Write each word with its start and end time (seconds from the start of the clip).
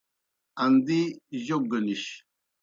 اندی 0.63 1.01
جوک 1.45 1.63
گہ 1.71 1.79
نِش۔ 1.85 2.03